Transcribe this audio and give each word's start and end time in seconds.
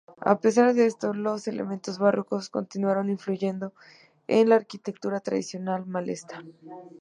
A 0.25 0.39
pesar 0.39 0.73
de 0.73 0.87
esto, 0.87 1.13
los 1.13 1.47
elementos 1.47 1.99
barrocos 1.99 2.49
continuaron 2.49 3.11
influyendo 3.11 3.71
en 4.27 4.49
la 4.49 4.55
arquitectura 4.55 5.19
tradicional 5.19 5.85
maltesa. 5.85 6.41